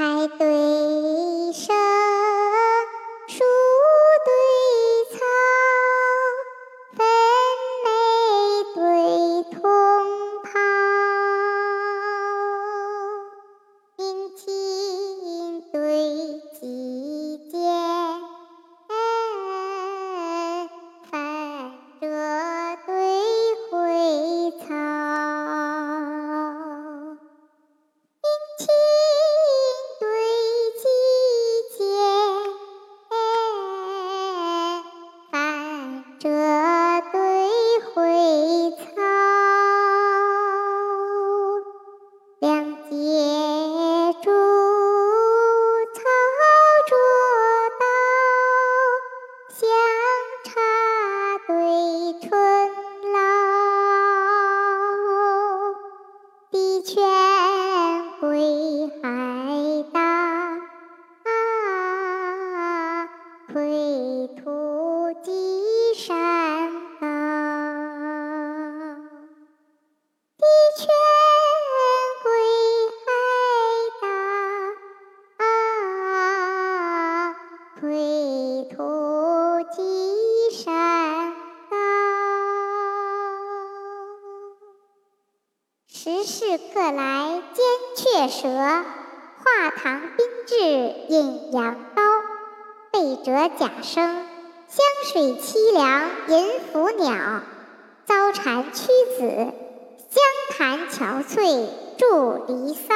[0.00, 0.69] 海对
[63.52, 66.70] 归途积山
[67.00, 67.06] 高。
[70.38, 70.44] 地
[70.76, 70.86] 泉
[72.22, 72.30] 归
[73.02, 73.08] 海
[74.00, 75.44] 大，
[77.80, 77.82] 归
[78.70, 78.76] 途
[79.74, 79.78] 积
[80.52, 80.62] 山
[81.68, 81.74] 高。
[85.88, 87.64] 时势克来兼
[87.96, 90.54] 雀舌，画堂宾至
[91.08, 91.99] 引羊羔。
[93.00, 94.26] 背折甲声，
[94.68, 97.40] 湘水凄凉吟腐鸟。
[98.04, 99.54] 遭蝉屈子，
[100.10, 102.94] 江潭憔悴著离骚。